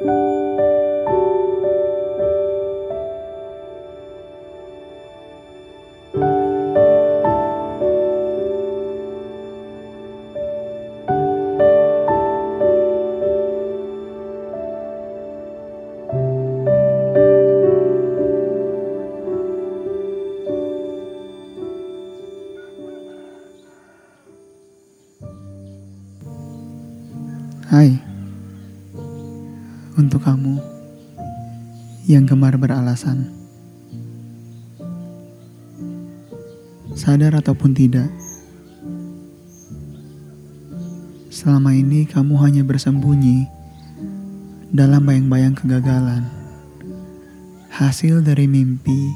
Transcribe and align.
Hai 0.00 0.08
untuk 30.00 30.24
kamu 30.24 30.56
yang 32.08 32.24
gemar 32.24 32.56
beralasan, 32.56 33.28
sadar 36.96 37.36
ataupun 37.36 37.76
tidak, 37.76 38.08
selama 41.28 41.76
ini 41.76 42.08
kamu 42.08 42.32
hanya 42.40 42.64
bersembunyi 42.64 43.44
dalam 44.72 45.04
bayang-bayang 45.04 45.52
kegagalan, 45.52 46.24
hasil 47.68 48.24
dari 48.24 48.48
mimpi 48.48 49.12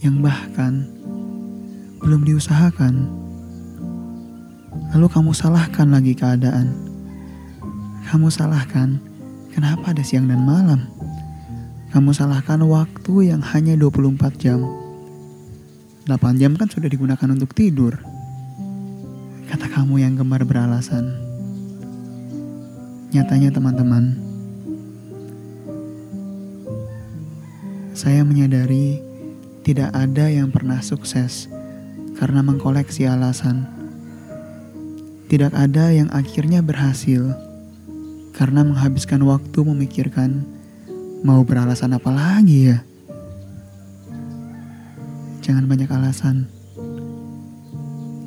yang 0.00 0.24
bahkan 0.24 0.88
belum 2.00 2.24
diusahakan. 2.24 3.12
Lalu 4.96 5.06
kamu 5.12 5.30
salahkan 5.36 5.92
lagi 5.92 6.16
keadaan. 6.16 6.72
Kamu 8.08 8.30
salahkan 8.30 9.13
kenapa 9.54 9.94
ada 9.94 10.02
siang 10.02 10.26
dan 10.26 10.42
malam. 10.42 10.90
Kamu 11.94 12.10
salahkan 12.10 12.58
waktu 12.66 13.30
yang 13.30 13.38
hanya 13.54 13.78
24 13.78 14.34
jam. 14.34 14.66
8 16.10 16.40
jam 16.42 16.58
kan 16.58 16.66
sudah 16.66 16.90
digunakan 16.90 17.30
untuk 17.30 17.54
tidur. 17.54 17.94
Kata 19.46 19.70
kamu 19.70 20.02
yang 20.02 20.18
gemar 20.18 20.42
beralasan. 20.42 21.14
Nyatanya 23.14 23.54
teman-teman, 23.54 24.18
saya 27.94 28.26
menyadari 28.26 28.98
tidak 29.62 29.94
ada 29.94 30.26
yang 30.26 30.50
pernah 30.50 30.82
sukses 30.82 31.46
karena 32.18 32.42
mengkoleksi 32.42 33.06
alasan. 33.06 33.70
Tidak 35.30 35.54
ada 35.54 35.94
yang 35.94 36.10
akhirnya 36.10 36.58
berhasil 36.58 37.53
karena 38.34 38.66
menghabiskan 38.66 39.22
waktu 39.22 39.62
memikirkan 39.62 40.42
mau 41.22 41.46
beralasan 41.46 41.94
apa 41.94 42.10
lagi 42.10 42.74
ya. 42.74 42.78
Jangan 45.40 45.70
banyak 45.70 45.88
alasan. 45.88 46.50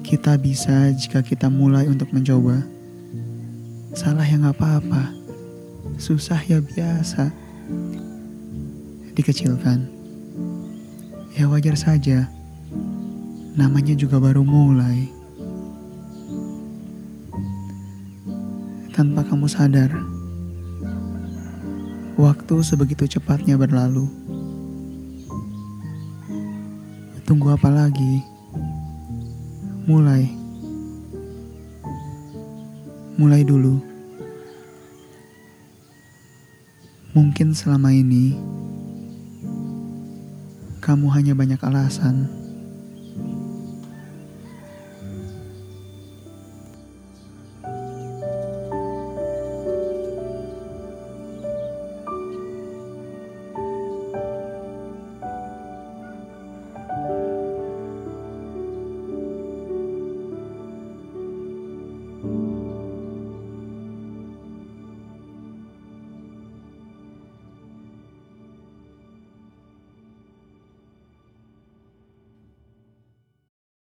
Kita 0.07 0.39
bisa 0.39 0.95
jika 0.95 1.19
kita 1.19 1.51
mulai 1.51 1.91
untuk 1.91 2.07
mencoba. 2.15 2.63
Salah 3.91 4.23
ya 4.23 4.39
nggak 4.39 4.55
apa-apa. 4.55 5.11
Susah 5.99 6.39
ya 6.47 6.63
biasa. 6.63 7.27
Dikecilkan. 9.11 9.83
Ya 11.35 11.51
wajar 11.51 11.75
saja. 11.75 12.31
Namanya 13.59 13.97
juga 13.97 14.21
baru 14.23 14.45
mulai. 14.47 15.16
Tanpa 18.97 19.21
kamu 19.21 19.45
sadar. 19.45 19.93
Waktu 22.17 22.65
sebegitu 22.65 23.05
cepatnya 23.05 23.53
berlalu. 23.53 24.09
Tunggu 27.29 27.53
apa 27.53 27.69
lagi? 27.69 28.25
Mulai. 29.85 30.25
Mulai 33.21 33.45
dulu. 33.45 33.77
Mungkin 37.13 37.53
selama 37.53 37.93
ini 37.93 38.33
kamu 40.81 41.05
hanya 41.13 41.37
banyak 41.37 41.61
alasan 41.61 42.25